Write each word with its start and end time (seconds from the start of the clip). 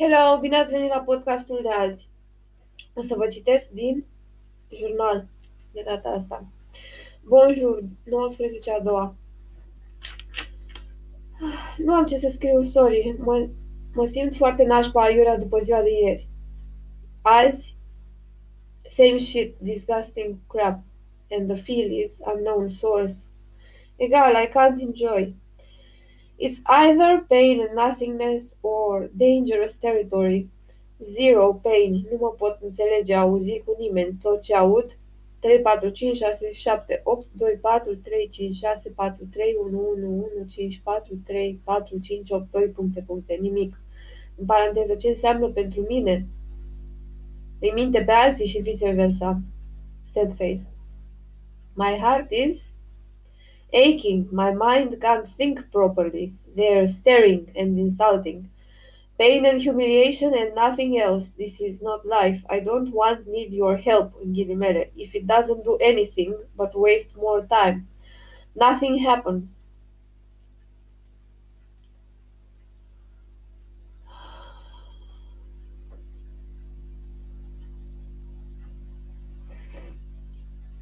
Hello, 0.00 0.38
bine 0.40 0.56
ați 0.56 0.70
venit 0.70 0.88
la 0.88 0.98
podcastul 0.98 1.58
de 1.62 1.68
azi. 1.68 2.08
O 2.94 3.00
să 3.00 3.14
vă 3.16 3.28
citesc 3.28 3.68
din 3.68 4.04
jurnal 4.76 5.26
de 5.72 5.82
data 5.84 6.08
asta. 6.08 6.44
Bonjour, 7.24 7.82
19 8.04 8.72
a 8.72 8.80
doua. 8.80 9.14
Nu 11.76 11.94
am 11.94 12.06
ce 12.06 12.16
să 12.16 12.28
scriu, 12.28 12.62
sorry. 12.62 13.16
Mă, 13.18 13.48
mă 13.94 14.04
simt 14.04 14.36
foarte 14.36 14.64
nașpa 14.64 15.02
aiurea 15.02 15.38
după 15.38 15.58
ziua 15.58 15.82
de 15.82 15.90
ieri. 15.90 16.28
Azi, 17.22 17.74
same 18.88 19.16
shit, 19.16 19.56
disgusting 19.58 20.36
crap. 20.48 20.78
And 21.30 21.48
the 21.48 21.62
feel 21.62 21.90
is 21.90 22.18
unknown 22.34 22.68
source. 22.68 23.14
Egal, 23.96 24.32
I 24.44 24.48
can't 24.48 24.80
enjoy. 24.80 25.34
It's 26.38 26.60
either 26.64 27.24
pain 27.28 27.60
and 27.60 27.74
nothingness 27.74 28.56
or 28.60 29.10
dangerous 29.16 29.74
territory. 29.76 30.48
Zero 31.02 31.60
pain. 31.62 31.92
Nu 32.10 32.16
mă 32.20 32.34
pot 32.38 32.58
înțelege, 32.60 33.14
auzi 33.14 33.62
cu 33.64 33.74
nimeni. 33.78 34.18
Tot 34.22 34.40
ce 34.42 34.54
aud 34.54 34.96
3, 35.40 35.60
4, 35.60 35.88
5, 35.88 36.16
6, 36.16 36.52
7, 36.52 37.00
8, 37.04 37.26
2, 37.32 37.58
4, 37.60 37.94
3, 37.94 38.28
5, 38.28 38.56
6, 38.56 38.88
4, 38.88 39.24
3, 39.32 39.56
1, 39.64 39.78
1, 39.96 40.06
1, 40.06 40.46
5, 40.48 40.80
4, 40.84 41.14
3, 41.26 41.60
4, 41.64 41.98
5, 41.98 42.30
8, 42.30 42.50
2, 42.50 42.68
puncte, 42.68 43.04
puncte, 43.06 43.38
nimic. 43.40 43.80
În 44.36 44.46
paranteză, 44.46 44.94
ce 44.94 45.08
înseamnă 45.08 45.48
pentru 45.48 45.80
mine? 45.80 46.26
Îi 47.60 47.70
minte 47.74 48.00
pe 48.00 48.12
alții 48.12 48.46
și 48.46 48.58
viceversa. 48.58 49.40
Sad 50.04 50.36
face. 50.36 50.62
My 51.74 51.98
heart 52.00 52.30
is 52.30 52.66
aching. 53.72 54.28
My 54.32 54.52
mind 54.52 55.00
can't 55.00 55.26
think 55.26 55.70
properly. 55.72 56.34
They're 56.56 56.88
staring 56.88 57.50
and 57.56 57.78
insulting. 57.78 58.50
Pain 59.18 59.46
and 59.46 59.60
humiliation 59.62 60.34
and 60.34 60.54
nothing 60.54 60.98
else. 61.00 61.30
This 61.30 61.60
is 61.60 61.82
not 61.82 62.06
life. 62.06 62.44
I 62.50 62.60
don't 62.60 62.92
want 62.92 63.28
need 63.28 63.52
your 63.52 63.76
help, 63.76 64.14
ghilimele, 64.24 64.90
if 64.96 65.14
it 65.14 65.26
doesn't 65.26 65.64
do 65.64 65.76
anything 65.82 66.36
but 66.56 66.78
waste 66.78 67.16
more 67.16 67.42
time. 67.46 67.88
Nothing 68.56 68.98
happens. 68.98 69.50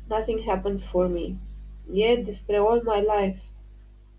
Nothing 0.08 0.38
happens 0.38 0.84
for 0.84 1.08
me. 1.08 1.36
E 1.92 2.16
despre 2.16 2.56
all 2.56 2.82
my 2.84 3.00
life. 3.00 3.42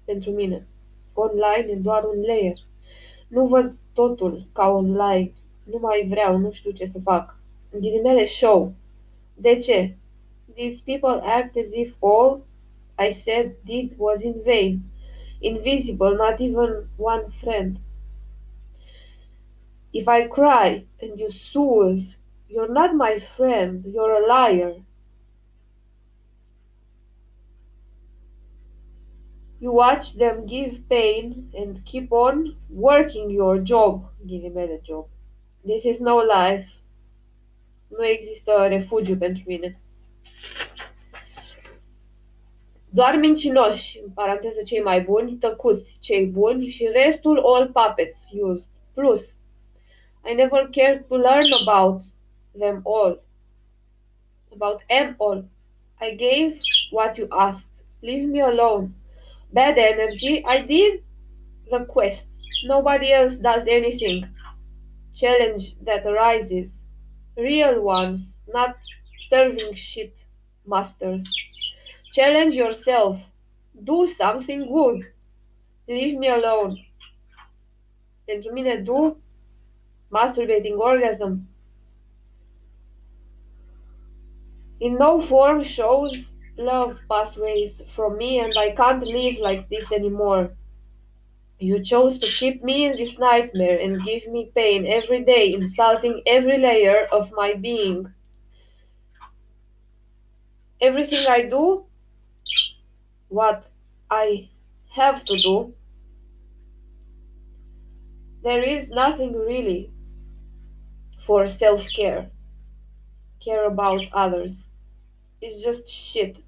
Pentru 0.05 0.31
mine. 0.31 0.67
Online 1.13 1.71
e 1.71 1.75
doar 1.75 2.03
un 2.03 2.21
layer. 2.21 2.57
Nu 3.27 3.47
văd 3.47 3.77
totul 3.93 4.43
ca 4.53 4.69
online. 4.69 5.31
Nu 5.63 5.77
mai 5.81 6.07
vreau, 6.09 6.37
nu 6.37 6.51
știu 6.51 6.71
ce 6.71 6.85
să 6.85 6.99
fac. 6.99 7.39
Ghilimele 7.79 8.25
show. 8.25 8.73
De 9.33 9.57
ce? 9.57 9.95
These 10.55 10.81
people 10.85 11.21
act 11.23 11.55
as 11.57 11.71
if 11.73 11.95
all 11.99 12.41
I 12.97 13.13
said 13.13 13.55
did 13.65 13.91
was 13.97 14.21
in 14.21 14.35
vain. 14.43 14.79
Invisible, 15.39 16.15
not 16.15 16.39
even 16.39 16.89
one 16.97 17.25
friend. 17.41 17.77
If 19.91 20.07
I 20.07 20.27
cry 20.27 20.85
and 21.01 21.19
you 21.19 21.29
soothe, 21.31 22.07
you're 22.47 22.71
not 22.71 22.93
my 22.93 23.19
friend, 23.19 23.85
you're 23.85 24.13
a 24.13 24.25
liar. 24.25 24.73
You 29.59 29.71
watch 29.71 30.13
them 30.13 30.45
give 30.45 30.87
pain 30.87 31.51
and 31.57 31.83
keep 31.83 32.11
on 32.11 32.55
working 32.69 33.31
your 33.31 33.57
job, 33.57 34.05
ghilimele 34.25 34.83
job. 34.83 35.07
This 35.65 35.85
is 35.85 35.99
no 35.99 36.17
life. 36.17 36.67
Nu 37.87 38.05
există 38.05 38.65
refugiu 38.67 39.17
pentru 39.17 39.43
mine. 39.45 39.79
Doar 42.89 43.15
mincinoși, 43.15 43.99
în 44.05 44.09
paranteză 44.09 44.61
cei 44.61 44.81
mai 44.81 45.01
buni, 45.01 45.37
tăcuți 45.37 45.97
cei 45.99 46.25
buni 46.25 46.67
și 46.67 46.89
restul 46.91 47.41
all 47.45 47.65
puppets 47.65 48.27
used. 48.31 48.69
Plus, 48.93 49.35
I 50.31 50.33
never 50.33 50.69
cared 50.71 51.07
to 51.07 51.15
learn 51.15 51.51
about 51.65 52.01
them 52.57 52.81
all. 52.83 53.21
About 54.53 54.81
them 54.87 55.15
all. 55.17 55.45
I 56.01 56.15
gave 56.15 56.59
what 56.91 57.17
you 57.17 57.27
asked. 57.29 57.69
Leave 57.99 58.25
me 58.25 58.41
alone. 58.41 58.89
Bad 59.51 59.77
energy. 59.77 60.43
I 60.45 60.61
did 60.61 61.01
the 61.69 61.85
quest. 61.85 62.27
Nobody 62.65 63.11
else 63.13 63.37
does 63.37 63.65
anything. 63.67 64.27
Challenge 65.15 65.79
that 65.81 66.05
arises. 66.05 66.79
Real 67.37 67.81
ones, 67.81 68.35
not 68.47 68.75
serving 69.29 69.73
shit 69.75 70.17
masters. 70.65 71.33
Challenge 72.13 72.55
yourself. 72.55 73.21
Do 73.83 74.07
something 74.07 74.71
good. 74.71 75.05
Leave 75.87 76.17
me 76.17 76.27
alone. 76.29 76.83
Pentru 78.27 78.53
mine, 78.53 78.83
do 78.83 79.17
masturbating 80.11 80.77
orgasm 80.77 81.47
in 84.79 84.97
no 84.97 85.21
form 85.21 85.63
shows 85.63 86.31
love 86.57 86.99
pathways 87.09 87.81
from 87.95 88.17
me 88.17 88.39
and 88.39 88.57
I 88.57 88.71
can't 88.71 89.03
live 89.03 89.39
like 89.39 89.69
this 89.69 89.91
anymore. 89.91 90.51
You 91.59 91.83
chose 91.83 92.17
to 92.17 92.25
keep 92.27 92.63
me 92.63 92.85
in 92.85 92.93
this 92.95 93.19
nightmare 93.19 93.77
and 93.79 94.03
give 94.03 94.25
me 94.27 94.51
pain 94.55 94.87
every 94.87 95.23
day, 95.23 95.53
insulting 95.53 96.23
every 96.25 96.57
layer 96.57 97.07
of 97.11 97.31
my 97.31 97.53
being. 97.53 98.11
Everything 100.81 101.27
I 101.29 101.43
do, 101.43 101.85
what 103.29 103.65
I 104.09 104.49
have 104.95 105.23
to 105.25 105.37
do, 105.37 105.73
there 108.41 108.63
is 108.63 108.89
nothing 108.89 109.33
really 109.33 109.91
for 111.25 111.45
self 111.47 111.87
care, 111.93 112.31
care 113.43 113.65
about 113.65 114.01
others. 114.13 114.67
It's 115.41 115.63
just 115.63 115.89
shit. 115.89 116.39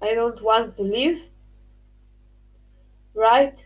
I 0.00 0.14
don't 0.14 0.40
want 0.42 0.76
to 0.76 0.82
live. 0.82 1.18
Right? 3.14 3.64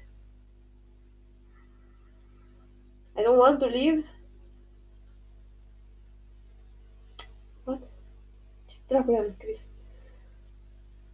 I 3.16 3.22
don't 3.22 3.38
want 3.38 3.60
to 3.60 3.66
live. 3.66 4.06
What? 7.64 7.82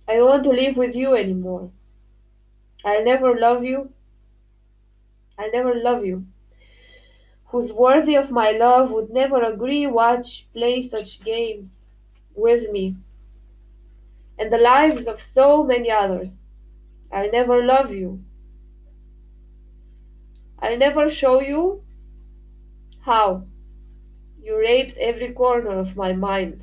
I 0.07 0.15
don't 0.15 0.29
want 0.29 0.45
to 0.45 0.51
live 0.51 0.77
with 0.77 0.95
you 0.95 1.17
anymore. 1.17 1.71
I'll 2.85 3.05
never 3.05 3.35
love 3.37 3.65
you. 3.65 3.91
I'll 5.37 5.51
never 5.51 5.75
love 5.75 6.05
you. 6.05 6.25
Who's 7.47 7.73
worthy 7.73 8.15
of 8.15 8.31
my 8.31 8.53
love 8.53 8.91
would 8.93 9.11
never 9.11 9.43
agree, 9.43 9.87
watch, 9.87 10.47
play 10.53 10.83
such 10.83 11.25
games 11.25 11.87
with 12.37 12.71
me 12.71 12.95
and 14.39 14.53
the 14.53 14.59
lives 14.59 15.07
of 15.07 15.21
so 15.21 15.65
many 15.65 15.91
others. 15.91 16.39
I'll 17.11 17.31
never 17.31 17.65
love 17.65 17.91
you. 17.91 18.21
I'll 20.61 20.79
never 20.79 21.09
show 21.09 21.41
you 21.41 21.83
how 23.03 23.45
you 24.43 24.59
raped 24.59 24.97
every 24.99 25.33
corner 25.33 25.79
of 25.79 25.97
my 25.97 26.13
mind, 26.13 26.63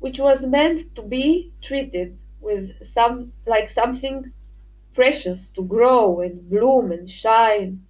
which 0.00 0.18
was 0.18 0.46
meant 0.46 0.94
to 0.96 1.02
be 1.02 1.52
treated 1.62 2.18
with 2.40 2.86
some 2.86 3.32
like 3.46 3.70
something 3.70 4.32
precious 4.94 5.48
to 5.48 5.62
grow 5.62 6.20
and 6.20 6.48
bloom 6.48 6.90
and 6.92 7.08
shine, 7.08 7.84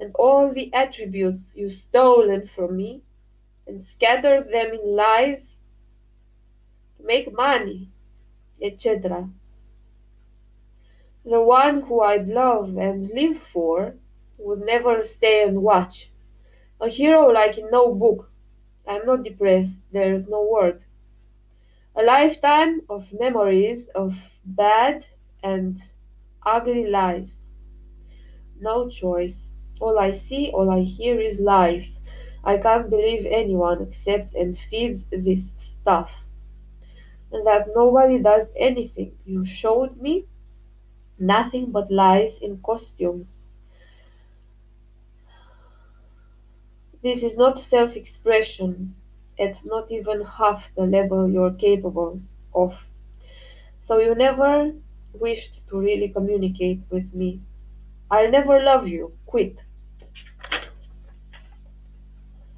and 0.00 0.14
all 0.14 0.52
the 0.52 0.72
attributes 0.72 1.54
you 1.54 1.70
stolen 1.70 2.46
from 2.46 2.76
me 2.76 3.02
and 3.66 3.84
scattered 3.84 4.50
them 4.50 4.72
in 4.72 4.96
lies 4.96 5.56
to 6.96 7.04
make 7.04 7.32
money 7.32 7.88
etc. 8.60 9.28
The 11.24 11.42
one 11.42 11.82
who 11.82 12.02
I'd 12.02 12.28
love 12.28 12.76
and 12.76 13.06
live 13.08 13.42
for 13.42 13.94
would 14.38 14.60
never 14.60 15.02
stay 15.02 15.42
and 15.42 15.62
watch. 15.62 16.08
A 16.80 16.88
hero 16.88 17.28
like 17.30 17.58
in 17.58 17.70
no 17.70 17.94
book. 17.94 18.30
I'm 18.86 19.04
not 19.04 19.24
depressed, 19.24 19.80
there's 19.92 20.28
no 20.28 20.44
word. 20.44 20.82
A 21.96 22.02
lifetime 22.02 22.82
of 22.88 23.12
memories 23.12 23.88
of 23.88 24.38
bad 24.44 25.06
and 25.42 25.82
ugly 26.44 26.86
lies. 26.86 27.40
No 28.60 28.88
choice. 28.88 29.50
All 29.80 29.98
I 29.98 30.12
see, 30.12 30.50
all 30.52 30.70
I 30.70 30.82
hear 30.82 31.20
is 31.20 31.40
lies. 31.40 31.98
I 32.44 32.58
can't 32.58 32.88
believe 32.88 33.26
anyone 33.26 33.82
accepts 33.82 34.34
and 34.34 34.56
feeds 34.56 35.06
this 35.10 35.52
stuff 35.58 36.12
and 37.32 37.46
that 37.46 37.68
nobody 37.74 38.18
does 38.18 38.52
anything. 38.56 39.12
You 39.24 39.44
showed 39.44 39.96
me 40.00 40.26
nothing 41.18 41.72
but 41.72 41.90
lies 41.90 42.40
in 42.40 42.60
costumes. 42.62 43.48
This 47.02 47.22
is 47.22 47.38
not 47.38 47.58
self 47.58 47.96
expression 47.96 48.96
at 49.38 49.64
not 49.64 49.90
even 49.90 50.20
half 50.26 50.74
the 50.74 50.84
level 50.84 51.26
you're 51.26 51.52
capable 51.54 52.20
of. 52.54 52.84
So 53.80 53.98
you 53.98 54.14
never 54.14 54.72
wished 55.14 55.66
to 55.68 55.78
really 55.78 56.08
communicate 56.10 56.82
with 56.90 57.14
me. 57.14 57.40
I'll 58.10 58.30
never 58.30 58.62
love 58.62 58.88
you. 58.88 59.12
Quit. 59.26 59.62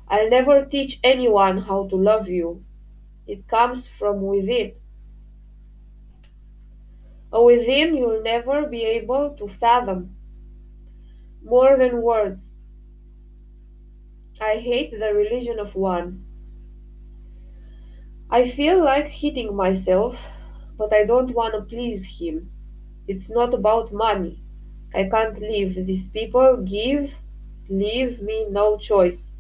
I'll 0.09 0.29
never 0.29 0.65
teach 0.65 0.99
anyone 1.05 1.59
how 1.59 1.87
to 1.87 1.95
love 1.95 2.27
you. 2.27 2.65
It 3.29 3.47
comes 3.47 3.87
from 3.87 4.23
within. 4.23 4.73
Within 7.31 7.95
you'll 7.95 8.23
never 8.23 8.67
be 8.67 8.85
able 8.85 9.37
to 9.39 9.49
fathom. 9.49 10.17
More 11.45 11.77
than 11.77 12.03
words. 12.03 12.51
I 14.41 14.57
hate 14.57 14.93
the 14.93 15.13
religion 15.13 15.59
of 15.59 15.75
one. 15.75 16.25
I 18.31 18.49
feel 18.49 18.83
like 18.83 19.09
hitting 19.09 19.55
myself, 19.55 20.19
but 20.79 20.93
I 20.93 21.05
don't 21.05 21.35
want 21.35 21.55
to 21.55 21.61
please 21.63 22.21
him. 22.21 22.51
It's 23.07 23.29
not 23.29 23.53
about 23.53 23.93
money. 23.93 24.39
I 24.95 25.05
can't 25.05 25.39
leave. 25.39 25.75
These 25.75 26.09
people 26.09 26.57
give, 26.59 27.15
leave 27.69 28.23
me 28.23 28.47
no 28.49 28.79
choice. 28.79 29.31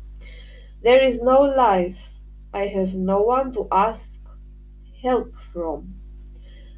There 0.82 1.02
is 1.02 1.23
no 1.23 1.41
life. 1.41 1.99
I 2.53 2.67
have 2.67 2.95
no 2.95 3.23
one 3.23 3.53
to 3.55 3.69
ask 3.73 4.21
help 5.03 5.35
from. 5.53 5.95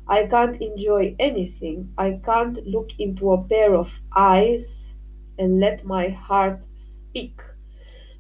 I 0.07 0.27
can't 0.27 0.61
enjoy 0.63 1.17
anything. 1.19 1.95
I 1.99 2.21
can't 2.25 2.67
look 2.67 2.99
into 3.01 3.33
a 3.33 3.43
pair 3.43 3.75
of 3.75 4.01
eyes 4.15 4.93
and 5.39 5.61
let 5.61 5.85
my 5.85 6.09
heart 6.11 6.67
speak 6.77 7.41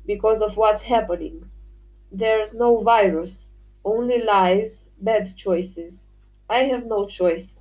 because 0.06 0.42
of 0.42 0.56
what's 0.56 0.82
happening. 0.82 1.50
There's 2.12 2.54
no 2.54 2.82
virus, 2.82 3.48
only 3.84 4.22
lies, 4.22 4.88
bad 5.00 5.36
choices. 5.36 6.04
I 6.48 6.64
have 6.64 6.86
no 6.86 7.06
choice. 7.06 7.59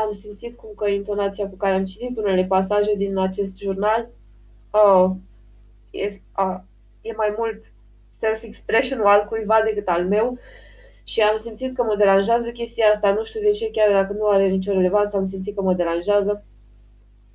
Am 0.00 0.12
simțit 0.12 0.56
cum 0.56 0.70
că 0.76 0.88
intonația 0.88 1.48
cu 1.48 1.56
care 1.56 1.74
am 1.74 1.84
citit 1.84 2.18
unele 2.18 2.44
pasaje 2.44 2.94
din 2.96 3.18
acest 3.18 3.58
jurnal 3.58 4.08
uh, 4.70 5.10
e, 5.90 6.20
uh, 6.38 6.58
e 7.02 7.12
mai 7.16 7.34
mult 7.38 7.60
self-expression-ul 8.18 9.06
altcuiva 9.06 9.60
decât 9.64 9.88
al 9.88 10.06
meu 10.06 10.38
și 11.04 11.20
am 11.20 11.36
simțit 11.38 11.74
că 11.74 11.82
mă 11.82 11.94
deranjează 11.96 12.50
chestia 12.50 12.86
asta, 12.94 13.12
nu 13.12 13.24
știu 13.24 13.40
de 13.40 13.50
ce, 13.50 13.70
chiar 13.70 13.92
dacă 13.92 14.12
nu 14.12 14.26
are 14.26 14.46
nicio 14.48 14.72
relevanță, 14.72 15.16
am 15.16 15.26
simțit 15.26 15.54
că 15.54 15.62
mă 15.62 15.74
deranjează. 15.74 16.44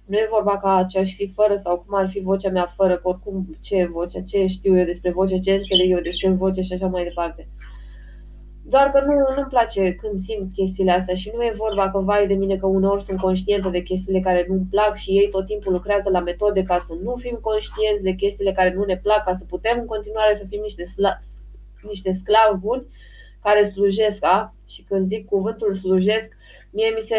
Nu 0.06 0.18
e 0.18 0.28
vorba 0.32 0.58
ca 0.58 0.86
ce 0.90 1.00
aș 1.00 1.16
fi 1.16 1.32
fără 1.36 1.56
sau 1.56 1.78
cum 1.78 1.98
ar 1.98 2.10
fi 2.10 2.20
vocea 2.20 2.50
mea 2.50 2.74
fără, 2.76 2.96
că 2.96 3.08
oricum 3.08 3.58
ce 3.62 3.76
e 3.76 3.86
vocea, 3.86 4.22
ce 4.22 4.46
știu 4.46 4.78
eu 4.78 4.86
despre 4.86 5.12
voce, 5.12 5.40
ce 5.40 5.52
înțeleg 5.54 5.90
eu 5.92 6.00
despre 6.00 6.30
voce 6.30 6.62
și 6.62 6.74
așa 6.74 6.88
mai 6.88 7.04
departe. 7.04 7.48
Doar 8.68 8.92
că 8.92 9.00
nu, 9.00 9.14
nu-mi 9.36 9.50
place 9.50 9.94
când 9.96 10.22
simt 10.22 10.54
chestiile 10.54 10.92
astea 10.92 11.16
și 11.16 11.32
nu 11.36 11.44
e 11.44 11.54
vorba 11.58 11.92
că 11.92 12.00
vai 12.00 12.28
de 12.28 12.34
mine 12.34 12.58
că 12.58 12.66
uneori 12.66 13.02
sunt 13.02 13.20
conștientă 13.20 13.70
de 13.70 13.82
chestiile 13.82 14.20
care 14.20 14.46
nu-mi 14.48 14.68
plac 14.70 14.96
și 14.96 15.10
ei 15.10 15.30
tot 15.30 15.46
timpul 15.46 15.72
lucrează 15.72 16.10
la 16.10 16.20
metode 16.20 16.64
ca 16.64 16.80
să 16.80 16.94
nu 17.04 17.16
fim 17.16 17.38
conștienți 17.42 18.04
de 18.04 18.12
chestiile 18.12 18.52
care 18.52 18.74
nu 18.74 18.84
ne 18.84 18.98
plac, 18.98 19.24
ca 19.24 19.34
să 19.34 19.44
putem 19.44 19.80
în 19.80 19.86
continuare 19.86 20.34
să 20.34 20.46
fim 20.50 20.62
niște, 20.62 20.84
sla- 20.84 21.20
niște 21.82 22.12
sclavi 22.12 22.60
buni 22.60 22.88
care 23.42 23.64
slujesc, 23.64 24.24
a? 24.26 24.56
Și 24.70 24.84
când 24.84 25.06
zic 25.08 25.26
cuvântul 25.26 25.74
slujesc, 25.74 26.28
mie 26.72 26.90
mi 26.96 27.02
se, 27.02 27.16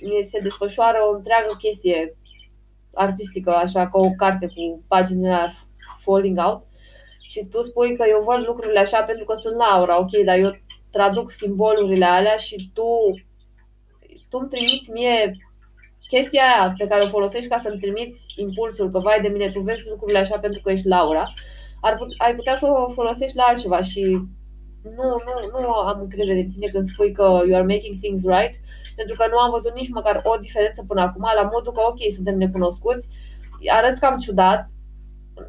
mi 0.00 0.28
se 0.30 0.38
desfășoară 0.38 0.98
o 1.10 1.14
întreagă 1.16 1.56
chestie 1.58 2.16
artistică, 2.94 3.50
așa, 3.50 3.88
ca 3.88 3.98
o 3.98 4.10
carte 4.16 4.46
cu 4.46 4.82
paginile 4.88 5.54
falling 6.00 6.38
out 6.38 6.65
și 7.28 7.44
tu 7.50 7.62
spui 7.62 7.96
că 7.96 8.04
eu 8.08 8.22
văd 8.28 8.46
lucrurile 8.46 8.78
așa 8.78 9.02
pentru 9.02 9.24
că 9.24 9.34
sunt 9.34 9.56
Laura, 9.56 9.98
ok, 9.98 10.10
dar 10.24 10.36
eu 10.38 10.50
traduc 10.90 11.30
simbolurile 11.30 12.04
alea 12.04 12.36
și 12.36 12.70
tu, 12.74 12.88
tu 14.28 14.38
îmi 14.38 14.48
trimiți 14.48 14.90
mie 14.90 15.36
chestia 16.08 16.42
aia 16.42 16.74
pe 16.78 16.86
care 16.86 17.04
o 17.04 17.08
folosești 17.08 17.48
ca 17.48 17.58
să-mi 17.62 17.80
trimiți 17.80 18.20
impulsul 18.36 18.90
că 18.90 18.98
vai 18.98 19.20
de 19.20 19.28
mine, 19.28 19.50
tu 19.50 19.60
vezi 19.60 19.88
lucrurile 19.88 20.18
așa 20.18 20.38
pentru 20.38 20.60
că 20.62 20.70
ești 20.70 20.86
Laura, 20.86 21.24
ar 21.80 21.96
put, 21.96 22.08
ai 22.16 22.34
putea 22.34 22.56
să 22.58 22.66
o 22.66 22.92
folosești 22.92 23.36
la 23.36 23.42
altceva 23.42 23.80
și 23.80 24.02
nu, 24.82 25.08
nu, 25.26 25.60
nu 25.60 25.70
am 25.72 26.00
încredere 26.00 26.38
în 26.38 26.50
tine 26.50 26.66
când 26.66 26.86
spui 26.86 27.12
că 27.12 27.22
you 27.22 27.54
are 27.54 27.72
making 27.74 27.96
things 28.00 28.22
right, 28.24 28.54
pentru 28.96 29.14
că 29.16 29.26
nu 29.30 29.38
am 29.38 29.50
văzut 29.50 29.74
nici 29.74 29.88
măcar 29.88 30.20
o 30.24 30.36
diferență 30.36 30.84
până 30.86 31.00
acum, 31.00 31.24
la 31.34 31.48
modul 31.52 31.72
că 31.72 31.80
ok, 31.80 32.12
suntem 32.14 32.36
necunoscuți, 32.38 33.08
arăți 33.70 34.00
cam 34.00 34.18
ciudat, 34.18 34.68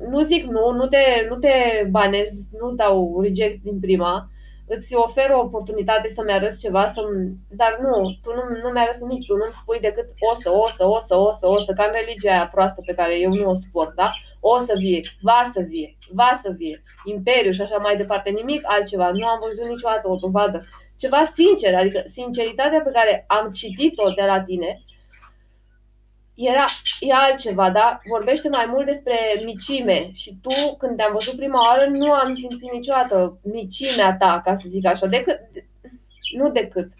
nu 0.10 0.22
zic 0.22 0.46
nu, 0.46 0.72
nu 0.72 0.88
te, 0.88 1.26
nu 1.30 1.36
te 1.36 1.88
banez, 1.90 2.30
nu-ți 2.60 2.76
dau 2.76 3.22
reject 3.22 3.64
din 3.64 3.80
prima, 3.80 4.30
îți 4.68 4.96
ofer 4.96 5.30
o 5.30 5.40
oportunitate 5.40 6.10
să-mi 6.10 6.32
arăți 6.32 6.60
ceva, 6.60 6.88
să 6.88 7.02
dar 7.50 7.78
nu, 7.82 8.18
tu 8.24 8.30
nu, 8.38 8.44
nu 8.64 8.70
mi-arăți 8.70 9.02
nimic, 9.02 9.26
tu 9.26 9.36
nu-mi 9.36 9.60
spui 9.62 9.80
decât 9.80 10.08
o 10.30 10.34
să, 10.34 10.52
o 10.52 10.68
să, 10.68 10.86
o 10.88 11.00
să, 11.00 11.16
o 11.16 11.32
să, 11.32 11.48
o 11.48 11.60
să, 11.60 11.74
ca 11.74 11.84
în 11.84 11.94
religia 12.00 12.32
aia 12.32 12.48
proastă 12.54 12.82
pe 12.86 12.94
care 12.94 13.20
eu 13.20 13.34
nu 13.34 13.50
o 13.50 13.54
suport, 13.54 13.96
da? 13.96 14.12
O 14.40 14.58
să 14.58 14.74
vie, 14.78 15.02
va 15.22 15.52
să 15.54 15.62
vie, 15.68 15.98
va 16.12 16.40
să 16.44 16.50
vie, 16.58 16.84
imperiu 17.06 17.52
și 17.52 17.62
așa 17.62 17.78
mai 17.78 17.98
departe, 17.98 18.30
nimic 18.30 18.62
altceva, 18.64 19.12
nu 19.12 19.26
am 19.28 19.40
văzut 19.46 19.70
niciodată 19.70 20.10
o 20.10 20.16
dovadă. 20.16 20.66
Ceva 20.98 21.24
sincer, 21.24 21.76
adică 21.76 22.02
sinceritatea 22.06 22.82
pe 22.82 22.92
care 22.94 23.24
am 23.28 23.52
citit-o 23.52 24.10
de 24.10 24.24
la 24.26 24.44
tine, 24.44 24.82
era, 26.38 26.64
e 27.00 27.14
altceva, 27.14 27.72
da? 27.72 28.00
Vorbește 28.10 28.50
mai 28.50 28.66
mult 28.70 28.86
despre 28.86 29.16
micime 29.46 30.10
și 30.14 30.38
tu, 30.42 30.76
când 30.78 30.98
te-am 30.98 31.14
văzut 31.14 31.36
prima 31.36 31.68
oară, 31.68 31.90
nu 31.90 32.12
am 32.12 32.36
simțit 32.36 32.72
niciodată 32.72 33.40
micimea 33.44 34.16
ta, 34.20 34.42
ca 34.44 34.56
să 34.56 34.66
zic 34.68 34.86
așa, 34.86 35.08
decât, 35.08 35.40
nu 36.38 36.52
decât. 36.52 36.92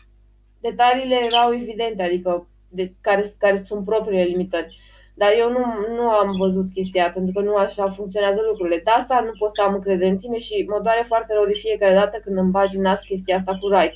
Detaliile 0.62 1.16
erau 1.16 1.54
evidente, 1.54 2.04
adică 2.04 2.48
de, 2.70 2.92
care, 3.02 3.34
care 3.40 3.64
sunt 3.68 3.86
propriile 3.86 4.24
limitări. 4.24 4.78
Dar 5.14 5.32
eu 5.38 5.52
nu, 5.52 5.64
nu 5.96 6.10
am 6.10 6.36
văzut 6.38 6.66
chestia, 6.74 7.12
pentru 7.12 7.34
că 7.34 7.42
nu 7.42 7.56
așa 7.56 7.90
funcționează 7.90 8.42
lucrurile. 8.48 8.82
De 8.84 8.92
asta 8.92 9.20
nu 9.26 9.32
pot 9.40 9.56
să 9.56 9.62
am 9.62 9.74
încredere 9.74 10.10
în 10.10 10.18
tine 10.18 10.40
și 10.40 10.66
mă 10.70 10.80
doare 10.84 11.04
foarte 11.08 11.34
rău 11.34 11.46
de 11.46 11.54
fiecare 11.54 11.94
dată 11.94 12.22
când 12.24 12.38
îmi 12.38 12.52
bagi 12.52 12.76
în 12.76 12.82
nas 12.82 13.00
chestia 13.00 13.38
asta 13.38 13.58
cu 13.62 13.68
right. 13.68 13.96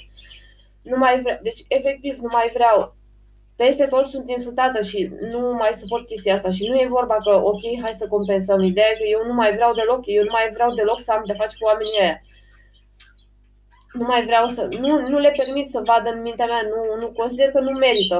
Nu 0.81 0.97
mai 0.97 1.21
vreau, 1.21 1.39
deci 1.41 1.61
efectiv 1.67 2.17
nu 2.17 2.29
mai 2.31 2.49
vreau 2.53 2.95
peste 3.63 3.85
tot 3.85 4.05
sunt 4.07 4.29
insultată 4.29 4.79
și 4.89 4.99
nu 5.33 5.41
mai 5.61 5.71
suport 5.81 6.05
chestia 6.07 6.35
asta 6.35 6.49
și 6.57 6.67
nu 6.69 6.75
e 6.75 6.95
vorba 6.97 7.17
că 7.25 7.33
ok, 7.51 7.63
hai 7.83 7.93
să 8.01 8.13
compensăm. 8.15 8.59
Ideea 8.71 8.93
că 8.99 9.05
eu 9.15 9.21
nu 9.29 9.33
mai 9.33 9.51
vreau 9.57 9.73
deloc, 9.73 10.01
eu 10.05 10.23
nu 10.23 10.33
mai 10.37 10.47
vreau 10.55 10.69
deloc 10.79 10.99
să 11.01 11.11
am 11.11 11.23
de 11.25 11.39
face 11.41 11.55
cu 11.59 11.65
oamenii 11.69 11.99
ăia. 12.01 12.17
Nu 13.99 14.05
mai 14.11 14.21
vreau 14.29 14.45
să, 14.55 14.61
nu, 14.83 14.91
nu 15.11 15.17
le 15.25 15.31
permit 15.41 15.67
să 15.71 15.79
vadă 15.89 16.09
în 16.11 16.21
mintea 16.21 16.45
mea, 16.51 16.61
nu, 16.73 16.81
nu 17.01 17.07
consider 17.19 17.47
că 17.51 17.59
nu 17.59 17.71
merită. 17.71 18.17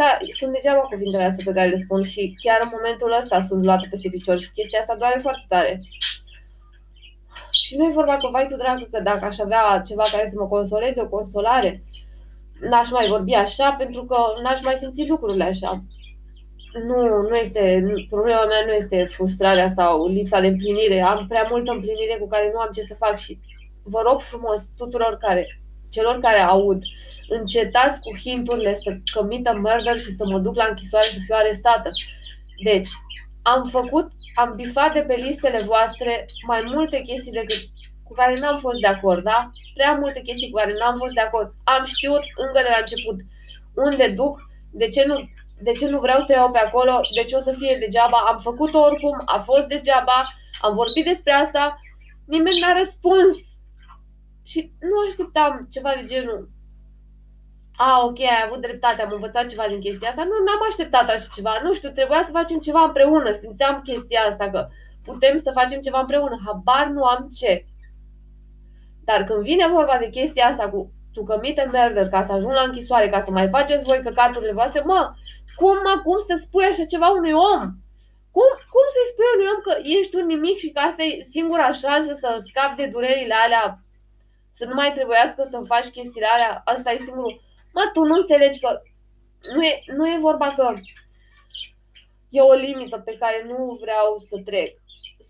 Da, 0.00 0.10
sunt 0.38 0.52
degeaba 0.52 0.90
cuvintele 0.92 1.24
astea 1.24 1.44
pe 1.46 1.56
care 1.58 1.68
le 1.68 1.82
spun 1.84 2.02
și 2.12 2.22
chiar 2.42 2.58
în 2.62 2.70
momentul 2.76 3.10
ăsta 3.20 3.36
sunt 3.48 3.64
luate 3.64 3.86
pe 3.90 4.08
picior 4.14 4.38
și 4.40 4.56
chestia 4.56 4.80
asta 4.80 5.00
doare 5.02 5.18
foarte 5.26 5.46
tare. 5.48 5.72
Și 7.50 7.76
nu 7.76 7.84
e 7.84 7.98
vorba 8.00 8.16
că, 8.16 8.28
vai 8.34 8.46
tu 8.50 8.56
dragă, 8.56 8.84
că 8.92 9.00
dacă 9.00 9.24
aș 9.24 9.38
avea 9.38 9.82
ceva 9.88 10.04
care 10.12 10.26
să 10.28 10.36
mă 10.38 10.46
consoleze, 10.54 11.00
o 11.00 11.14
consolare, 11.16 11.70
n-aș 12.70 12.90
mai 12.90 13.06
vorbi 13.08 13.34
așa 13.34 13.72
pentru 13.72 14.04
că 14.04 14.16
n-aș 14.42 14.62
mai 14.62 14.76
simți 14.76 15.08
lucrurile 15.08 15.44
așa. 15.44 15.84
Nu, 16.86 17.28
nu 17.28 17.36
este, 17.36 17.82
problema 18.10 18.44
mea 18.44 18.62
nu 18.66 18.72
este 18.72 19.08
frustrarea 19.10 19.68
sau 19.68 20.06
lipsa 20.06 20.40
de 20.40 20.46
împlinire. 20.46 21.00
Am 21.00 21.26
prea 21.26 21.46
multă 21.50 21.72
împlinire 21.72 22.16
cu 22.20 22.28
care 22.28 22.50
nu 22.52 22.58
am 22.58 22.70
ce 22.72 22.82
să 22.82 22.94
fac 22.94 23.18
și 23.18 23.38
vă 23.82 24.00
rog 24.04 24.20
frumos 24.20 24.68
tuturor 24.76 25.18
care, 25.20 25.46
celor 25.90 26.20
care 26.20 26.40
aud, 26.40 26.82
încetați 27.28 28.00
cu 28.00 28.16
hinturile 28.18 28.74
să 28.74 28.96
comită 29.14 29.52
murder 29.54 29.98
și 29.98 30.14
să 30.14 30.24
mă 30.26 30.38
duc 30.38 30.54
la 30.54 30.66
închisoare 30.68 31.06
să 31.06 31.18
fiu 31.24 31.34
arestată. 31.38 31.90
Deci, 32.64 32.88
am 33.42 33.64
făcut, 33.64 34.10
am 34.34 34.52
bifat 34.56 34.92
de 34.92 35.00
pe 35.00 35.14
listele 35.14 35.62
voastre 35.64 36.26
mai 36.46 36.62
multe 36.66 37.00
chestii 37.00 37.32
decât 37.32 37.62
cu 38.12 38.18
care 38.18 38.38
n-am 38.38 38.58
fost 38.58 38.80
de 38.80 38.86
acord, 38.86 39.22
da? 39.22 39.50
Prea 39.74 39.92
multe 39.92 40.20
chestii 40.20 40.50
cu 40.50 40.58
care 40.58 40.72
n-am 40.78 40.96
fost 40.98 41.14
de 41.14 41.20
acord. 41.20 41.48
Am 41.64 41.84
știut 41.84 42.24
încă 42.44 42.58
de 42.62 42.70
la 42.74 42.80
început 42.80 43.18
unde 43.86 44.06
duc, 44.18 44.34
de 44.70 44.88
ce 44.88 45.04
nu, 45.06 45.16
de 45.66 45.72
ce 45.72 45.88
nu 45.88 45.98
vreau 46.00 46.20
să 46.20 46.32
iau 46.32 46.50
pe 46.50 46.58
acolo, 46.58 47.00
de 47.16 47.24
ce 47.24 47.36
o 47.36 47.38
să 47.38 47.52
fie 47.58 47.76
degeaba. 47.84 48.18
Am 48.30 48.38
făcut-o 48.48 48.78
oricum, 48.78 49.22
a 49.24 49.38
fost 49.38 49.66
degeaba, 49.66 50.18
am 50.60 50.74
vorbit 50.74 51.04
despre 51.04 51.32
asta, 51.32 51.80
nimeni 52.26 52.60
n-a 52.60 52.78
răspuns. 52.78 53.36
Și 54.50 54.72
nu 54.80 54.96
așteptam 55.06 55.68
ceva 55.70 55.92
de 56.00 56.04
genul. 56.04 56.48
A, 57.76 58.04
ok, 58.04 58.18
ai 58.20 58.44
avut 58.46 58.60
dreptate, 58.60 59.02
am 59.02 59.12
învățat 59.12 59.46
ceva 59.46 59.64
din 59.68 59.80
chestia 59.80 60.08
asta. 60.08 60.24
Nu, 60.24 60.36
n-am 60.44 60.62
așteptat 60.68 61.08
așa 61.08 61.28
ceva. 61.34 61.60
Nu 61.62 61.74
știu, 61.74 61.90
trebuia 61.90 62.22
să 62.24 62.38
facem 62.38 62.58
ceva 62.58 62.82
împreună. 62.84 63.32
Simțeam 63.32 63.80
chestia 63.84 64.20
asta 64.20 64.50
că 64.50 64.68
putem 65.04 65.38
să 65.38 65.50
facem 65.54 65.80
ceva 65.80 66.00
împreună. 66.00 66.40
Habar 66.46 66.86
nu 66.86 67.02
am 67.04 67.28
ce. 67.38 67.64
Dar 69.04 69.24
când 69.24 69.42
vine 69.42 69.66
vorba 69.68 69.96
de 69.98 70.08
chestia 70.08 70.46
asta 70.46 70.70
cu 70.70 70.90
to 71.14 71.22
commit 71.24 71.58
a 71.58 71.64
murder, 71.72 72.08
ca 72.08 72.22
să 72.22 72.32
ajung 72.32 72.52
la 72.52 72.62
închisoare, 72.62 73.08
ca 73.08 73.20
să 73.20 73.30
mai 73.30 73.48
faceți 73.48 73.84
voi 73.84 74.02
căcaturile 74.02 74.52
voastre, 74.52 74.80
mă, 74.80 75.12
cum, 75.56 75.76
mă, 75.84 76.00
cum 76.04 76.18
să 76.18 76.34
spui 76.40 76.64
așa 76.64 76.84
ceva 76.84 77.08
unui 77.08 77.32
om? 77.32 77.62
Cum, 78.36 78.50
cum 78.72 78.86
să-i 78.94 79.10
spui 79.12 79.34
unui 79.34 79.50
om 79.52 79.60
că 79.66 79.74
ești 79.98 80.16
un 80.16 80.26
nimic 80.26 80.56
și 80.56 80.70
că 80.70 80.80
asta 80.80 81.02
e 81.02 81.26
singura 81.30 81.72
șansă 81.72 82.12
să 82.20 82.44
scapi 82.46 82.80
de 82.80 82.86
durerile 82.86 83.34
alea, 83.44 83.78
să 84.52 84.64
nu 84.64 84.74
mai 84.74 84.92
trebuiască 84.92 85.42
să 85.50 85.62
faci 85.66 85.88
chestiile 85.96 86.28
alea, 86.32 86.62
asta 86.64 86.92
e 86.92 87.06
singurul. 87.08 87.40
Mă, 87.74 87.90
tu 87.92 88.00
nu 88.04 88.14
înțelegi 88.14 88.60
că 88.60 88.80
nu 89.54 89.62
e, 89.64 89.82
nu 89.96 90.06
e 90.06 90.26
vorba 90.28 90.54
că 90.56 90.74
e 92.28 92.40
o 92.40 92.52
limită 92.52 92.98
pe 92.98 93.16
care 93.20 93.44
nu 93.46 93.78
vreau 93.80 94.24
să 94.28 94.36
trec 94.44 94.81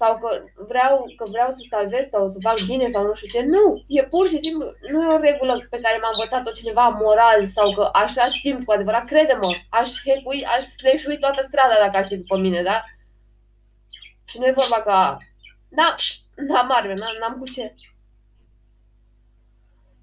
sau 0.02 0.18
că 0.18 0.28
vreau, 0.68 1.12
că 1.16 1.24
vreau 1.34 1.50
să 1.50 1.62
salvez 1.70 2.04
sau 2.08 2.28
să 2.28 2.38
fac 2.40 2.58
bine 2.66 2.86
sau 2.88 3.02
nu 3.06 3.14
știu 3.14 3.30
ce. 3.34 3.44
Nu, 3.44 3.64
e 3.86 4.02
pur 4.04 4.24
și 4.28 4.38
simplu, 4.44 4.64
nu 4.92 5.02
e 5.02 5.14
o 5.14 5.24
regulă 5.28 5.66
pe 5.70 5.80
care 5.84 5.98
m-a 5.98 6.12
învățat-o 6.12 6.58
cineva 6.60 6.88
moral 6.88 7.46
sau 7.46 7.72
că 7.72 7.88
așa 7.92 8.24
simt 8.24 8.64
cu 8.64 8.72
adevărat. 8.72 9.04
Crede-mă, 9.04 9.50
aș 9.68 9.90
hecui, 10.06 10.44
aș 10.44 10.64
sleșui 10.64 11.18
toată 11.18 11.42
strada 11.42 11.76
dacă 11.84 11.96
ar 11.96 12.06
fi 12.06 12.16
după 12.16 12.36
mine, 12.36 12.62
da? 12.62 12.84
Și 14.24 14.38
nu 14.38 14.46
e 14.46 14.60
vorba 14.62 14.82
ca... 14.82 15.18
Da, 15.68 15.94
n-am 16.36 16.70
arme, 16.70 16.94
n-am 16.94 17.36
cu 17.38 17.46
ce. 17.54 17.74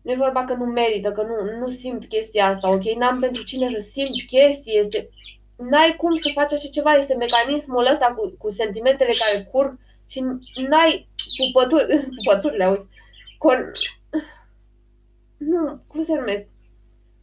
Nu 0.02 0.12
e 0.12 0.26
vorba 0.26 0.46
că 0.46 0.54
nu 0.54 0.66
merită, 0.66 1.12
că 1.12 1.22
nu, 1.22 1.58
nu 1.60 1.70
simt 1.70 2.08
chestia 2.08 2.46
asta, 2.46 2.70
ok? 2.70 2.84
N-am 2.84 3.20
pentru 3.20 3.44
cine 3.44 3.70
să 3.70 3.80
simt 3.80 4.28
chestii, 4.28 4.80
este... 4.80 5.10
N-ai 5.56 5.96
cum 5.96 6.16
să 6.16 6.30
faci 6.34 6.54
așa 6.54 6.68
ceva, 6.72 6.94
este 6.94 7.16
mecanismul 7.16 7.86
ăsta 7.86 8.14
cu, 8.18 8.36
cu 8.38 8.50
sentimentele 8.50 9.12
care 9.20 9.44
curg 9.52 9.78
și 10.10 10.20
n-ai 10.70 11.08
pupături, 11.38 12.08
pupăturile, 12.16 12.64
auzi, 12.64 12.88
con... 13.38 13.72
Nu, 15.38 15.82
cum 15.88 16.04
se 16.04 16.16
numesc? 16.16 16.46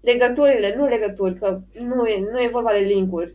Legăturile, 0.01 0.75
nu 0.77 0.87
legături, 0.87 1.39
că 1.39 1.61
nu 1.79 2.07
e, 2.07 2.21
nu 2.31 2.43
e 2.43 2.49
vorba 2.49 2.73
de 2.73 2.79
linkuri. 2.79 3.35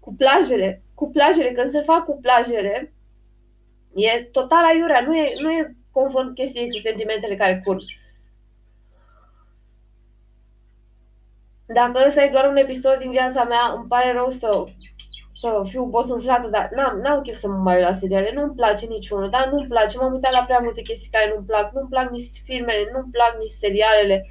Cu 0.00 0.14
plajele, 0.14 0.82
cu 0.94 1.10
plajele, 1.10 1.52
când 1.52 1.70
se 1.70 1.80
fac 1.80 2.04
cu 2.04 2.18
plajele, 2.20 2.92
e 3.94 4.22
total 4.22 4.64
aiurea, 4.64 5.00
nu 5.00 5.16
e, 5.16 5.28
nu 5.42 5.50
e 5.52 5.76
conform 5.90 6.34
chestiei 6.34 6.70
cu 6.70 6.78
sentimentele 6.78 7.36
care 7.36 7.60
curg. 7.64 7.80
Dacă 11.66 12.04
ăsta 12.06 12.24
e 12.24 12.30
doar 12.30 12.48
un 12.48 12.56
episod 12.56 12.98
din 12.98 13.10
viața 13.10 13.44
mea, 13.44 13.72
îmi 13.76 13.88
pare 13.88 14.12
rău 14.12 14.30
să 14.30 14.64
să 15.40 15.62
fiu 15.68 15.84
bosunflată, 15.84 16.48
dar 16.48 16.68
n-am, 16.74 16.98
n-am 17.02 17.20
chef 17.22 17.38
să 17.38 17.48
mă 17.48 17.54
mai 17.56 17.76
uit 17.76 17.84
la 17.84 17.92
seriale, 17.92 18.30
nu-mi 18.34 18.54
place 18.54 18.86
niciunul, 18.86 19.30
dar 19.30 19.48
nu-mi 19.52 19.66
place, 19.66 19.98
m-am 19.98 20.12
uitat 20.12 20.32
la 20.32 20.44
prea 20.44 20.58
multe 20.58 20.82
chestii 20.82 21.10
care 21.12 21.32
nu-mi 21.34 21.46
plac, 21.46 21.72
nu-mi 21.72 21.88
plac 21.88 22.10
nici 22.10 22.42
filmele, 22.44 22.90
nu-mi 22.92 23.12
plac 23.12 23.36
nici 23.38 23.60
serialele, 23.60 24.26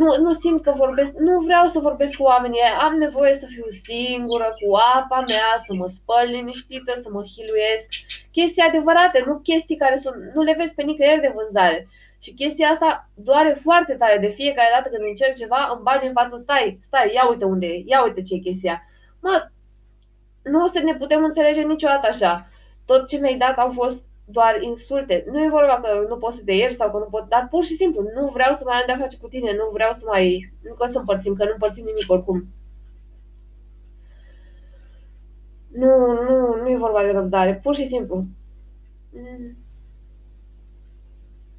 nu, 0.00 0.08
nu 0.24 0.32
simt 0.32 0.62
că 0.62 0.72
vorbesc, 0.76 1.12
nu 1.28 1.38
vreau 1.38 1.66
să 1.66 1.78
vorbesc 1.78 2.14
cu 2.16 2.22
oamenii, 2.22 2.60
am 2.86 2.94
nevoie 2.94 3.34
să 3.34 3.46
fiu 3.54 3.66
singură, 3.86 4.48
cu 4.60 4.68
apa 4.98 5.24
mea, 5.28 5.50
să 5.66 5.72
mă 5.74 5.86
spăl 5.96 6.26
liniștită, 6.34 6.92
să 7.02 7.08
mă 7.12 7.22
hiluiesc, 7.32 7.86
chestii 8.32 8.68
adevărate, 8.68 9.22
nu 9.26 9.34
chestii 9.48 9.82
care 9.84 9.96
sunt, 9.96 10.16
nu 10.34 10.42
le 10.42 10.54
vezi 10.58 10.74
pe 10.74 10.82
nicăieri 10.82 11.20
de 11.20 11.34
vânzare. 11.36 11.88
Și 12.24 12.34
chestia 12.34 12.68
asta 12.68 13.08
doare 13.14 13.58
foarte 13.62 13.94
tare. 13.94 14.18
De 14.18 14.26
fiecare 14.40 14.68
dată 14.74 14.88
când 14.88 15.08
încerc 15.08 15.34
ceva, 15.34 15.60
îmi 15.72 15.82
bagi 15.82 16.06
în 16.06 16.12
față, 16.12 16.38
stai, 16.42 16.78
stai, 16.86 17.12
ia 17.14 17.28
uite 17.28 17.44
unde 17.44 17.66
e, 17.66 17.82
ia 17.86 18.02
uite 18.04 18.22
ce 18.22 18.34
e 18.34 18.48
chestia. 18.48 18.82
Mă, 19.20 19.34
nu 20.44 20.64
o 20.64 20.66
să 20.66 20.78
ne 20.78 20.94
putem 20.94 21.24
înțelege 21.24 21.62
niciodată 21.62 22.06
așa. 22.06 22.48
Tot 22.84 23.08
ce 23.08 23.18
mi-ai 23.18 23.38
dat 23.38 23.56
au 23.58 23.70
fost 23.70 24.04
doar 24.24 24.60
insulte. 24.60 25.24
Nu 25.30 25.44
e 25.44 25.48
vorba 25.48 25.80
că 25.80 26.06
nu 26.08 26.16
poți 26.16 26.36
să 26.36 26.42
te 26.44 26.52
ierți 26.52 26.76
sau 26.76 26.90
că 26.90 26.98
nu 26.98 27.04
pot, 27.04 27.28
dar 27.28 27.46
pur 27.50 27.64
și 27.64 27.74
simplu 27.74 28.02
nu 28.14 28.28
vreau 28.28 28.54
să 28.54 28.62
mai 28.64 28.76
am 28.76 28.82
de-a 28.86 28.98
face 28.98 29.16
cu 29.16 29.28
tine, 29.28 29.52
nu 29.52 29.70
vreau 29.72 29.92
să 29.92 30.02
mai, 30.06 30.52
nu 30.62 30.74
că 30.74 30.86
să 30.86 30.98
împărțim, 30.98 31.34
că 31.34 31.44
nu 31.44 31.50
împărțim 31.52 31.84
nimic 31.84 32.10
oricum. 32.10 32.44
Nu, 35.72 36.22
nu, 36.28 36.62
nu 36.62 36.70
e 36.70 36.76
vorba 36.76 37.02
de 37.02 37.10
răbdare, 37.10 37.60
pur 37.62 37.74
și 37.74 37.86
simplu. 37.86 38.24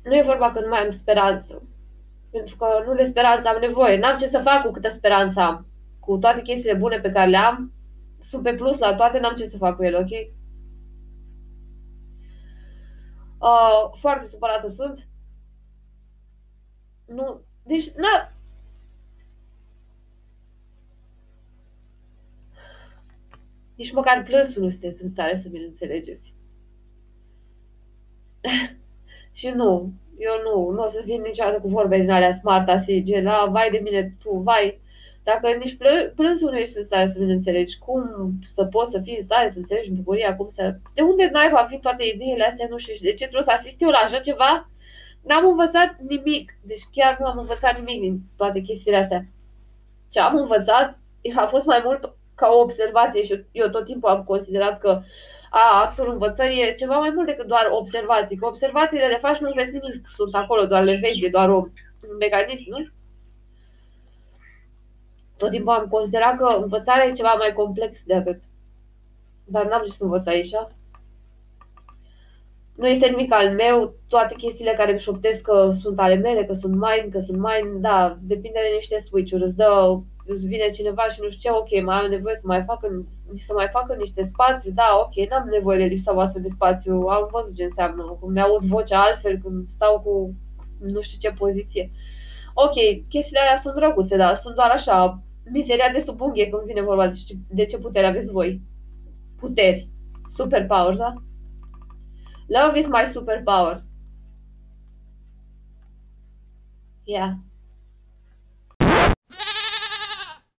Nu 0.04 0.16
e 0.16 0.24
vorba 0.26 0.52
că 0.52 0.60
nu 0.60 0.68
mai 0.68 0.80
am 0.80 0.92
speranță. 0.92 1.62
Pentru 2.32 2.56
că 2.56 2.84
nu 2.86 2.96
de 2.96 3.06
speranță 3.06 3.48
am 3.48 3.58
nevoie. 3.60 3.98
N-am 3.98 4.18
ce 4.18 4.28
să 4.28 4.40
fac 4.40 4.62
cu 4.62 4.72
câtă 4.72 4.90
speranță 4.90 5.40
am. 5.40 5.66
Cu 6.00 6.18
toate 6.18 6.42
chestiile 6.42 6.78
bune 6.78 7.00
pe 7.00 7.12
care 7.12 7.30
le 7.30 7.38
am, 7.38 7.72
sunt 8.30 8.44
pe 8.44 8.54
plus 8.54 8.78
la 8.78 8.96
toate, 8.96 9.20
n-am 9.20 9.36
ce 9.36 9.48
să 9.48 9.58
fac 9.58 9.76
cu 9.76 9.84
ele, 9.84 9.98
ok? 9.98 10.12
Uh, 13.40 13.98
foarte 14.00 14.26
supărată 14.26 14.68
sunt. 14.68 15.08
Nu, 17.06 17.42
deci, 17.64 17.90
na... 17.92 18.32
Nici 23.76 23.92
măcar 23.92 24.24
plânsul 24.24 24.64
nu 24.64 24.70
sunteți 24.70 25.04
în 25.04 25.10
stare 25.10 25.38
să 25.38 25.48
mi-l 25.52 25.66
înțelegeți. 25.68 26.34
și 29.32 29.48
nu, 29.48 29.94
eu 30.18 30.34
nu, 30.44 30.70
nu 30.70 30.84
o 30.84 30.88
să 30.88 31.02
vin 31.06 31.22
niciodată 31.22 31.60
cu 31.60 31.68
vorbe 31.68 32.00
din 32.00 32.10
alea 32.10 32.34
smart, 32.34 32.68
así, 32.70 33.04
gen, 33.04 33.28
a, 33.28 33.46
vai 33.46 33.70
de 33.70 33.78
mine 33.78 34.16
tu, 34.20 34.38
vai, 34.38 34.80
dacă 35.30 35.48
nici 35.48 35.78
plă, 35.78 36.12
plânsul 36.16 36.52
nu 36.52 36.58
ești 36.58 36.78
în 36.78 36.86
stare 36.86 37.08
să 37.08 37.20
înțelegi, 37.20 37.78
cum 37.78 38.04
să 38.56 38.66
poți 38.66 38.92
să 38.92 39.00
fii 39.04 39.18
în 39.18 39.24
stare 39.24 39.50
să 39.52 39.58
înțelegi 39.58 39.92
bucuria, 39.92 40.36
cum 40.36 40.50
să... 40.50 40.76
De 40.94 41.02
unde 41.02 41.30
n-ai 41.34 41.50
va 41.50 41.68
fi 41.70 41.80
toate 41.80 42.04
ideile 42.04 42.44
astea, 42.44 42.68
nu 42.70 42.78
știu, 42.78 42.94
de 43.02 43.10
ce 43.10 43.28
trebuie 43.28 43.44
să 43.44 43.52
asist 43.52 43.82
eu 43.82 43.90
la 43.90 43.98
așa 43.98 44.20
ceva? 44.20 44.70
N-am 45.22 45.46
învățat 45.48 45.96
nimic, 46.08 46.58
deci 46.62 46.84
chiar 46.92 47.18
nu 47.20 47.26
am 47.26 47.38
învățat 47.38 47.80
nimic 47.80 48.02
din 48.02 48.20
toate 48.38 48.60
chestiile 48.60 48.98
astea. 48.98 49.26
Ce 50.12 50.20
am 50.20 50.36
învățat 50.36 50.98
a 51.36 51.46
fost 51.46 51.66
mai 51.66 51.82
mult 51.84 52.14
ca 52.36 52.48
o 52.48 52.60
observație 52.60 53.24
și 53.24 53.44
eu 53.52 53.68
tot 53.68 53.86
timpul 53.86 54.10
am 54.10 54.24
considerat 54.24 54.80
că 54.80 55.02
a, 55.50 55.82
actul 55.84 56.12
învățării 56.12 56.62
e 56.62 56.74
ceva 56.74 56.98
mai 56.98 57.12
mult 57.16 57.28
decât 57.28 57.48
doar 57.48 57.68
observații, 57.72 58.38
că 58.38 58.46
observațiile 58.46 59.06
le 59.06 59.18
faci, 59.18 59.38
nu 59.38 59.52
vezi 59.56 59.72
nimic, 59.72 60.08
sunt 60.16 60.36
acolo, 60.36 60.66
doar 60.66 60.84
le 60.84 61.00
vezi, 61.02 61.26
e 61.26 61.30
doar 61.30 61.50
un 61.50 61.70
mecanism, 62.20 62.70
nu? 62.70 62.78
Tot 65.38 65.50
timpul 65.50 65.74
am 65.74 65.88
considerat 65.88 66.38
că 66.38 66.58
învățarea 66.62 67.06
e 67.06 67.12
ceva 67.12 67.34
mai 67.38 67.54
complex 67.54 68.04
de 68.06 68.16
atât. 68.16 68.40
Dar 69.46 69.68
n-am 69.68 69.82
ce 69.86 69.92
să 69.92 70.04
învăț 70.04 70.26
aici. 70.26 70.52
Nu 72.76 72.88
este 72.88 73.08
nimic 73.08 73.34
al 73.34 73.50
meu, 73.50 73.94
toate 74.08 74.34
chestiile 74.38 74.74
care 74.78 74.90
îmi 74.90 75.00
șoptesc 75.00 75.42
că 75.42 75.70
sunt 75.82 76.00
ale 76.00 76.16
mele, 76.16 76.46
că 76.46 76.54
sunt 76.54 76.74
mine, 76.74 77.08
că 77.12 77.20
sunt 77.20 77.38
mine, 77.38 77.80
da, 77.80 78.18
depinde 78.22 78.60
de 78.62 78.76
niște 78.76 79.04
switch-uri, 79.08 79.44
îți 79.44 79.56
dă, 79.56 80.00
îți 80.26 80.48
vine 80.48 80.70
cineva 80.70 81.04
și 81.04 81.20
nu 81.22 81.30
știu 81.30 81.52
ce, 81.52 81.58
ok, 81.58 81.84
mai 81.84 81.98
am 81.98 82.10
nevoie 82.10 82.36
să 82.36 82.44
mai 82.46 82.64
facă, 82.64 83.06
să 83.36 83.54
mai 83.54 83.68
facă 83.72 83.96
niște 84.00 84.24
spațiu, 84.24 84.72
da, 84.72 85.00
ok, 85.06 85.30
n-am 85.30 85.48
nevoie 85.52 85.78
de 85.78 85.84
lipsa 85.84 86.14
voastră 86.14 86.40
de 86.40 86.50
spațiu, 86.50 86.94
am 87.00 87.28
văzut 87.32 87.56
ce 87.56 87.64
înseamnă, 87.64 88.18
cum 88.20 88.32
mi-aud 88.32 88.62
vocea 88.62 89.02
altfel 89.02 89.38
când 89.44 89.68
stau 89.68 90.00
cu 90.00 90.34
nu 90.80 91.02
știu 91.02 91.18
ce 91.30 91.36
poziție. 91.38 91.92
Ok, 92.54 92.74
chestiile 93.10 93.40
alea 93.40 93.60
sunt 93.62 93.76
drăguțe, 93.76 94.18
dar 94.18 94.36
sunt 94.36 94.56
doar 94.56 94.70
așa, 94.70 95.20
mizeria 95.52 95.92
de 95.92 96.00
sub 96.00 96.22
unghie 96.22 96.50
când 96.50 96.64
vine 96.66 96.82
vorba 96.82 97.08
de 97.08 97.14
ce, 97.14 97.36
de 97.48 97.66
ce 97.66 97.78
putere 97.78 98.06
aveți 98.06 98.32
voi. 98.32 98.62
Puteri. 99.40 99.88
Superpowers, 100.32 100.98
da? 100.98 101.14
Love 102.48 102.80
is 102.80 102.88
my 102.88 103.06
superpower. 103.14 103.84
Yeah. 107.04 107.34